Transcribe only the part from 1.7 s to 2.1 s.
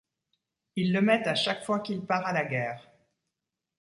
qu’il